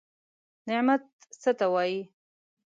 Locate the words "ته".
1.59-1.65